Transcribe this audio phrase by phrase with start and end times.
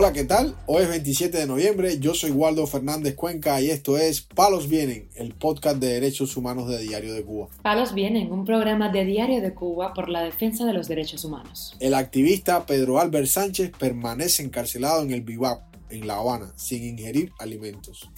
[0.00, 0.54] Hola, ¿qué tal?
[0.66, 5.08] Hoy es 27 de noviembre, yo soy Waldo Fernández Cuenca y esto es Palos Vienen,
[5.16, 7.48] el podcast de derechos humanos de Diario de Cuba.
[7.64, 11.76] Palos Vienen, un programa de Diario de Cuba por la defensa de los derechos humanos.
[11.80, 17.32] El activista Pedro Albert Sánchez permanece encarcelado en el Biwak, en La Habana, sin ingerir
[17.40, 18.08] alimentos.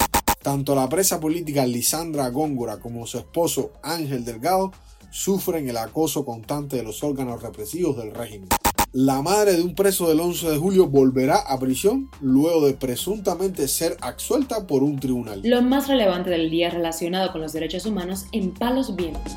[0.43, 4.71] Tanto la presa política Lisandra Góngora como su esposo Ángel Delgado
[5.11, 8.51] sufren el acoso constante de los órganos represivos del régimen.
[8.93, 13.69] La madre de un preso del 11 de julio volverá a prisión luego de presuntamente
[13.69, 15.43] ser absuelta por un tribunal.
[15.45, 19.33] Lo más relevante del día relacionado con los derechos humanos en Palos Vientos.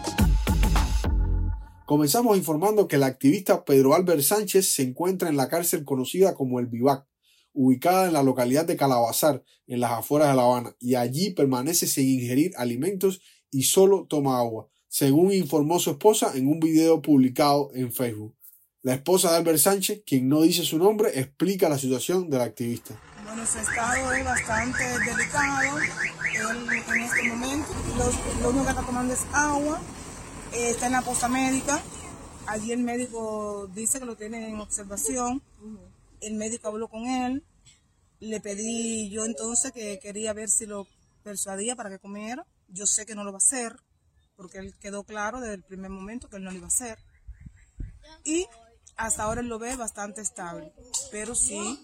[1.85, 6.59] Comenzamos informando que el activista Pedro Albert Sánchez se encuentra en la cárcel conocida como
[6.59, 7.05] el Vivac,
[7.53, 11.85] ubicada en la localidad de Calabazar, en las afueras de La Habana, y allí permanece
[11.85, 17.69] sin ingerir alimentos y solo toma agua, según informó su esposa en un video publicado
[17.75, 18.33] en Facebook.
[18.83, 22.99] La esposa de Albert Sánchez, quien no dice su nombre, explica la situación del activista.
[23.23, 27.67] Bueno, su estado es bastante delicado en este momento.
[28.41, 29.79] lo único que está tomando es agua.
[30.51, 31.81] Eh, está en la posta médica.
[32.45, 35.41] Allí el médico dice que lo tiene en observación.
[36.19, 37.41] El médico habló con él.
[38.19, 40.87] Le pedí yo entonces que quería ver si lo
[41.23, 42.45] persuadía para que comiera.
[42.67, 43.77] Yo sé que no lo va a hacer,
[44.35, 46.99] porque él quedó claro desde el primer momento que él no lo iba a hacer.
[48.25, 48.45] Y
[48.97, 50.71] hasta ahora lo ve bastante estable,
[51.11, 51.79] pero sí,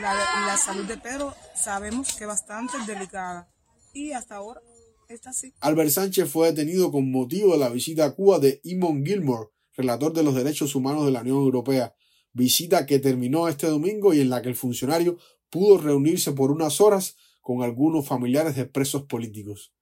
[0.00, 3.48] la, salud de Pedro sabemos que es bastante delicada
[3.92, 4.60] y hasta ahora
[5.08, 5.52] está así.
[5.60, 10.12] Albert Sánchez fue detenido con motivo de la visita a Cuba de Eamon Gilmore, relator
[10.12, 11.94] de los derechos humanos de la Unión Europea,
[12.32, 15.18] visita que terminó este domingo y en la que el funcionario
[15.50, 19.72] pudo reunirse por unas horas con algunos familiares de presos políticos.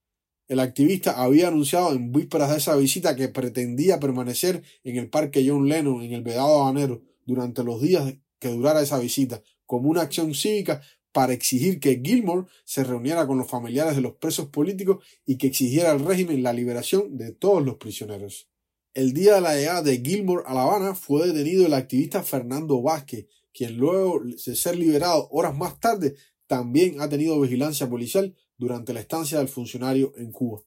[0.49, 5.45] El activista había anunciado en vísperas de esa visita que pretendía permanecer en el Parque
[5.47, 10.01] John Lennon en el Vedado Habanero durante los días que durara esa visita, como una
[10.01, 10.81] acción cívica
[11.13, 15.49] para exigir que Gilmore se reuniera con los familiares de los presos políticos y que
[15.49, 18.49] exigiera al régimen la liberación de todos los prisioneros.
[18.95, 22.81] El día de la llegada de Gilmore a La Habana fue detenido el activista Fernando
[22.81, 26.15] Vázquez, quien luego de ser liberado horas más tarde
[26.49, 30.65] también ha tenido vigilancia policial durante la estancia del funcionario en Cuba.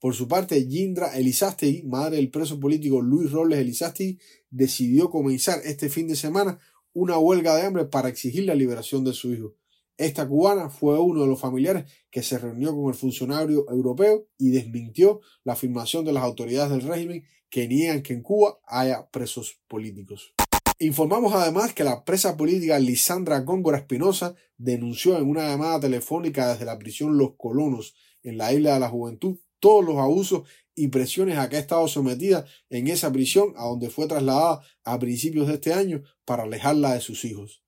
[0.00, 4.18] Por su parte, Yindra Elizastegui, madre del preso político Luis Robles Elizastegui,
[4.50, 6.58] decidió comenzar este fin de semana
[6.92, 9.54] una huelga de hambre para exigir la liberación de su hijo.
[9.98, 14.50] Esta cubana fue uno de los familiares que se reunió con el funcionario europeo y
[14.50, 19.60] desmintió la afirmación de las autoridades del régimen que niegan que en Cuba haya presos
[19.66, 20.37] políticos.
[20.80, 26.66] Informamos además que la presa política Lisandra Góngora Espinosa denunció en una llamada telefónica desde
[26.66, 31.36] la prisión Los Colonos en la isla de la Juventud todos los abusos y presiones
[31.36, 35.54] a que ha estado sometida en esa prisión a donde fue trasladada a principios de
[35.54, 37.60] este año para alejarla de sus hijos.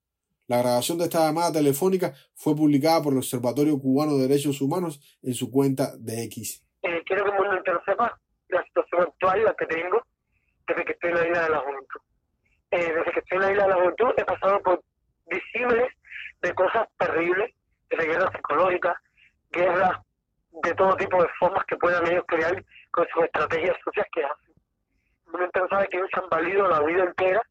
[0.46, 5.00] La grabación de esta llamada telefónica fue publicada por el Observatorio Cubano de Derechos Humanos
[5.20, 6.64] en su cuenta de X.
[6.82, 10.00] Eh, quiero que el mundo sepa la situación actual, la que tengo,
[10.68, 12.00] desde que estoy en la isla de la Juventud
[12.70, 14.82] eh, desde que estoy en la isla de la juventud, he pasado por
[15.26, 15.92] visibles
[16.42, 17.54] de cosas terribles,
[17.90, 18.96] de guerras psicológicas,
[19.50, 19.98] guerras
[20.62, 24.54] de todo tipo de formas que puedan ellos crear con sus estrategias sucias que hacen.
[25.26, 27.42] Mundo sabe que ellos han valido la vida entera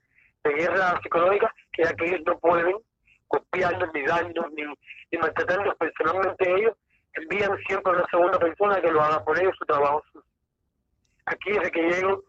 [0.44, 2.76] de guerras psicológicas que ya que ellos no pueden
[3.28, 4.64] copiarnos, ni darnos, ni,
[5.12, 6.76] ni mantenernos personalmente ellos,
[7.14, 10.04] envían siempre a una segunda persona que lo haga por ellos su trabajo
[11.26, 12.24] Aquí desde que llego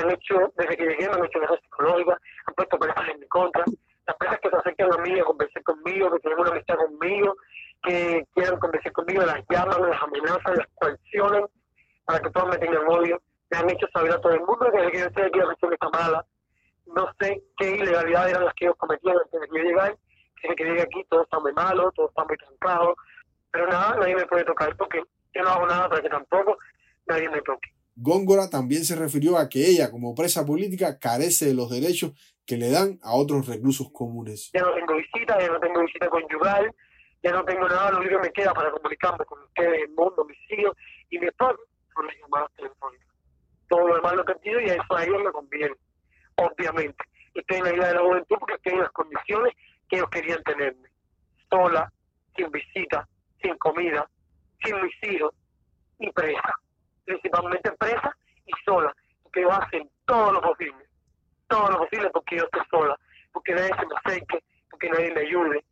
[0.00, 3.64] han hecho, desde que llegué han hecho guerras psicológicas, han puesto presas en mi contra,
[4.06, 7.36] las presas que se acercan a mí a conversar conmigo, que tienen una amistad conmigo,
[7.82, 11.44] que quieran conversar conmigo, las llaman, las amenazan, las coaccionan
[12.04, 13.20] para que todos me tengan odio.
[13.50, 15.44] Me han hecho saber a todo el mundo que desde que yo estoy aquí la
[15.46, 16.26] cuestión está mala.
[16.86, 19.96] No sé qué ilegalidades eran las que ellos cometían antes que yo llegara.
[20.42, 22.94] Desde que llegue aquí todo está muy malo, todo está muy trancado.
[23.50, 25.02] Pero nada, nadie me puede tocar porque
[25.34, 26.56] yo no hago nada para que tampoco
[27.06, 27.75] nadie me toque.
[27.98, 32.12] Góngora también se refirió a que ella, como presa política, carece de los derechos
[32.44, 34.50] que le dan a otros reclusos comunes.
[34.52, 36.70] Ya no tengo visita, ya no tengo visita conyugal,
[37.22, 40.26] ya no tengo nada, lo único que me queda para comunicarme con ustedes, el mundo,
[40.26, 40.76] mis hijos
[41.08, 41.58] y mi esposo
[41.94, 43.08] son las llamadas telefónicas.
[43.66, 45.74] Todo lo demás lo he perdido y eso a ellos me conviene,
[46.36, 47.02] obviamente.
[47.34, 49.54] Estoy en la isla de la juventud porque estoy en las condiciones
[49.88, 50.88] que ellos querían tenerme.
[51.48, 51.90] Sola,
[52.36, 53.08] sin visita,
[53.40, 54.06] sin comida,
[54.62, 55.34] sin mis hijos
[55.98, 56.60] y presa
[57.06, 58.14] principalmente presa
[58.44, 60.84] y sola, porque ellos hacen todo lo posible,
[61.48, 62.98] todo lo posible porque yo esté sola,
[63.32, 65.64] porque nadie se me acerque, porque nadie me ayude,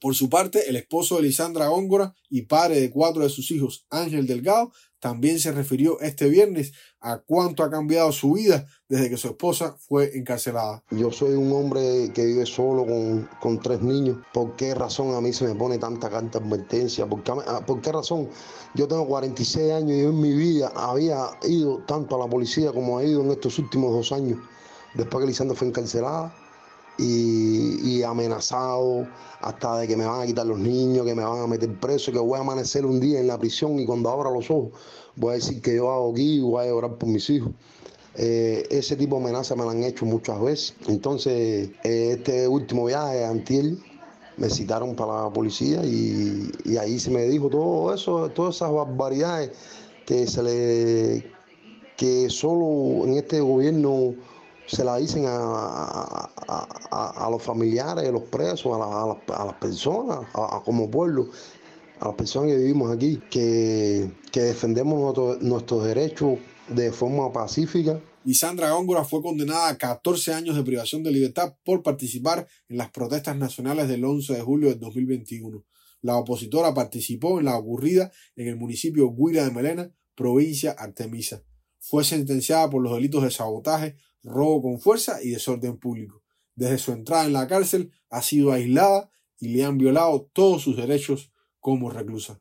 [0.00, 3.86] Por su parte, el esposo de Lisandra Góngora y padre de cuatro de sus hijos,
[3.90, 9.16] Ángel Delgado, también se refirió este viernes a cuánto ha cambiado su vida desde que
[9.16, 10.82] su esposa fue encarcelada.
[10.90, 12.84] Yo soy un hombre que vive solo
[13.40, 14.18] con, tres niños.
[14.32, 17.06] ¿Por qué razón a mí se me pone tanta carta advertencia?
[17.06, 18.28] ¿Por qué, ah, ¿Por qué razón?
[18.74, 22.72] Yo tengo 46 años y yo en mi vida había ido tanto a la policía
[22.72, 24.38] como he ido en estos últimos dos años,
[24.94, 26.34] después que Lisandra fue encarcelada
[26.98, 29.06] y, amenazado
[29.40, 32.10] hasta de que me van a quitar los niños, que me van a meter preso,
[32.10, 34.70] que voy a amanecer un día en la prisión y cuando abra los ojos
[35.16, 37.50] voy a decir que yo hago aquí y voy a orar por mis hijos.
[38.14, 40.74] Eh, ese tipo de amenazas me lo han hecho muchas veces.
[40.88, 43.78] Entonces, eh, este último viaje, Antiel,
[44.36, 48.72] me citaron para la policía y, y, ahí se me dijo todo eso, todas esas
[48.72, 49.50] barbaridades
[50.06, 51.38] que se le
[51.96, 54.14] que solo en este gobierno
[54.68, 56.30] se la dicen a,
[56.90, 61.30] a, los familiares, a los presos, a, las personas, a, como pueblo,
[62.00, 66.38] a las personas que vivimos aquí, que, que defendemos nuestros derechos
[66.68, 68.00] de forma pacífica.
[68.24, 72.76] Y Sandra Góngora fue condenada a 14 años de privación de libertad por participar en
[72.76, 75.64] las protestas nacionales del 11 de julio de 2021.
[76.02, 81.42] La opositora participó en la ocurrida en el municipio Guira de Melena, provincia Artemisa.
[81.80, 83.96] Fue sentenciada por los delitos de sabotaje,
[84.28, 86.22] robo con fuerza y desorden público.
[86.54, 90.76] Desde su entrada en la cárcel ha sido aislada y le han violado todos sus
[90.76, 91.30] derechos
[91.60, 92.40] como reclusa.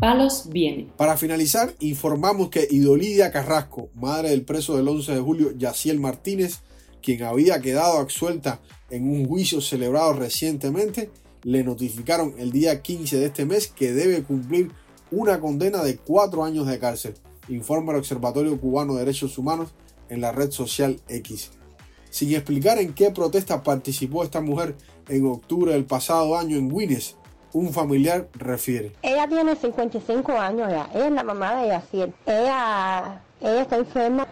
[0.00, 0.92] Palos viene.
[0.96, 6.60] Para finalizar, informamos que Idolidia Carrasco, madre del preso del 11 de julio, Yaciel Martínez,
[7.02, 8.60] quien había quedado absuelta
[8.90, 11.10] en un juicio celebrado recientemente,
[11.42, 14.70] le notificaron el día 15 de este mes que debe cumplir
[15.10, 17.14] una condena de cuatro años de cárcel
[17.48, 19.74] informa el Observatorio Cubano de Derechos Humanos
[20.08, 21.50] en la red social X.
[22.10, 24.76] Sin explicar en qué protesta participó esta mujer
[25.08, 27.16] en octubre del pasado año en Guinness,
[27.52, 28.92] un familiar refiere.
[29.02, 32.14] Ella tiene 55 años ya, ella es la mamá de Yaciel.
[32.26, 34.26] Ella, ella está enferma.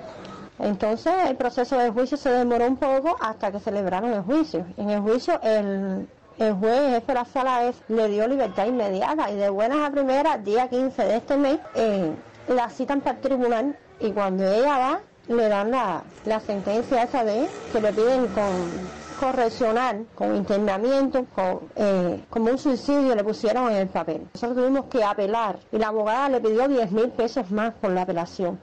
[0.59, 4.67] Entonces el proceso de juicio se demoró un poco hasta que celebraron el juicio.
[4.79, 6.09] En el juicio el,
[6.39, 10.43] el juez jefe de la sala le dio libertad inmediata y de buenas a primeras,
[10.45, 12.13] día 15 de este mes, eh,
[12.49, 16.03] la citan para el tribunal y cuando ella va, le dan la,
[16.41, 23.15] sentencia esa de que le piden con correccional, con internamiento, con, eh, como un suicidio
[23.15, 24.29] le pusieron en el papel.
[24.35, 28.03] Nosotros tuvimos que apelar y la abogada le pidió 10 mil pesos más por la
[28.03, 28.61] apelación.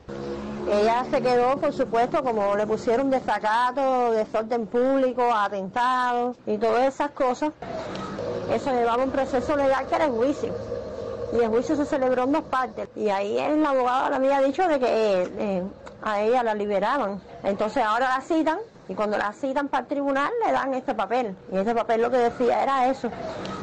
[0.72, 7.12] Ella se quedó, por supuesto, como le pusieron desacato, desorden público, atentados y todas esas
[7.12, 7.52] cosas.
[8.52, 10.54] Eso llevaba un proceso legal que era el juicio
[11.34, 12.90] y el juicio se celebró en dos partes.
[12.96, 15.64] Y ahí el abogado le había dicho de que eh,
[16.02, 17.22] a ella la liberaban.
[17.44, 21.36] Entonces ahora la citan y cuando la citan para el tribunal le dan este papel.
[21.52, 23.10] Y ese papel lo que decía era eso,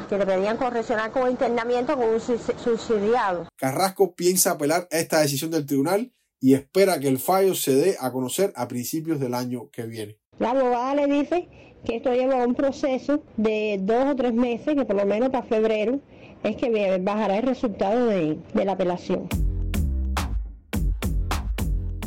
[0.08, 3.46] que le pedían correccionar como internamiento con un subsidiado.
[3.56, 7.96] Carrasco piensa apelar a esta decisión del tribunal y espera que el fallo se dé
[8.00, 10.18] a conocer a principios del año que viene.
[10.38, 11.48] La abogada le dice
[11.84, 15.44] que esto lleva un proceso de dos o tres meses, que por lo menos para
[15.44, 16.00] febrero
[16.42, 19.28] es que bajará el resultado de, de la apelación.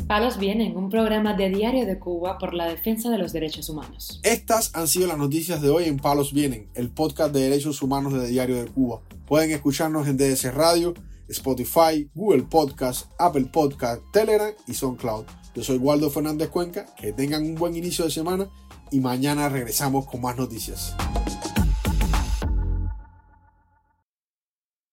[0.06, 4.20] Palos Vienen, un programa de Diario de Cuba por la defensa de los derechos humanos.
[4.22, 8.12] Estas han sido las noticias de hoy en Palos Vienen, el podcast de derechos humanos
[8.12, 9.00] de Diario de Cuba.
[9.26, 10.92] Pueden escucharnos en DS Radio,
[11.28, 15.24] Spotify, Google Podcast, Apple Podcast, Telegram y SoundCloud.
[15.54, 18.50] Yo soy Waldo Fernández Cuenca, que tengan un buen inicio de semana
[18.94, 20.94] y mañana regresamos con más noticias.